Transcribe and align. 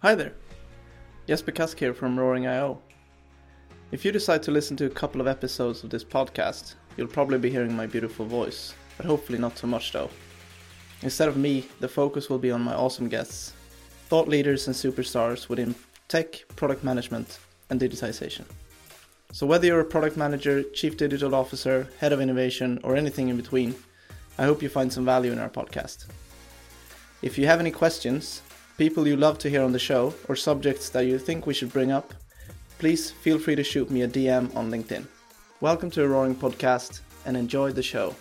Hi 0.00 0.14
there, 0.14 0.34
Jesper 1.26 1.50
Kask 1.50 1.76
here 1.76 1.92
from 1.92 2.16
Roaring 2.16 2.46
IO. 2.46 2.80
If 3.90 4.04
you 4.04 4.12
decide 4.12 4.44
to 4.44 4.52
listen 4.52 4.76
to 4.76 4.86
a 4.86 4.90
couple 4.90 5.20
of 5.20 5.26
episodes 5.26 5.82
of 5.82 5.90
this 5.90 6.04
podcast, 6.04 6.76
you'll 6.96 7.08
probably 7.08 7.36
be 7.36 7.50
hearing 7.50 7.74
my 7.74 7.86
beautiful 7.86 8.24
voice, 8.24 8.74
but 8.96 9.06
hopefully 9.06 9.40
not 9.40 9.56
too 9.56 9.66
much 9.66 9.90
though. 9.90 10.08
Instead 11.02 11.26
of 11.26 11.36
me, 11.36 11.66
the 11.80 11.88
focus 11.88 12.30
will 12.30 12.38
be 12.38 12.52
on 12.52 12.60
my 12.60 12.74
awesome 12.74 13.08
guests, 13.08 13.54
thought 14.06 14.28
leaders 14.28 14.68
and 14.68 14.76
superstars 14.76 15.48
within 15.48 15.74
tech, 16.06 16.44
product 16.54 16.84
management, 16.84 17.40
and 17.68 17.80
digitization. 17.80 18.44
So, 19.32 19.48
whether 19.48 19.66
you're 19.66 19.80
a 19.80 19.84
product 19.84 20.16
manager, 20.16 20.62
chief 20.62 20.96
digital 20.96 21.34
officer, 21.34 21.88
head 21.98 22.12
of 22.12 22.20
innovation, 22.20 22.78
or 22.84 22.94
anything 22.94 23.30
in 23.30 23.36
between, 23.36 23.74
I 24.38 24.44
hope 24.44 24.62
you 24.62 24.68
find 24.68 24.92
some 24.92 25.04
value 25.04 25.32
in 25.32 25.40
our 25.40 25.50
podcast. 25.50 26.06
If 27.20 27.36
you 27.36 27.46
have 27.46 27.58
any 27.58 27.72
questions, 27.72 28.42
people 28.78 29.08
you 29.08 29.16
love 29.16 29.38
to 29.38 29.50
hear 29.50 29.64
on 29.64 29.72
the 29.72 29.78
show, 29.78 30.14
or 30.28 30.36
subjects 30.36 30.88
that 30.88 31.04
you 31.04 31.18
think 31.18 31.46
we 31.46 31.52
should 31.52 31.72
bring 31.72 31.90
up, 31.90 32.14
please 32.78 33.10
feel 33.10 33.36
free 33.36 33.56
to 33.56 33.64
shoot 33.64 33.90
me 33.90 34.02
a 34.02 34.08
DM 34.08 34.54
on 34.54 34.70
LinkedIn. 34.70 35.04
Welcome 35.60 35.90
to 35.90 36.04
a 36.04 36.08
Roaring 36.08 36.36
Podcast 36.36 37.00
and 37.26 37.36
enjoy 37.36 37.72
the 37.72 37.82
show. 37.82 38.14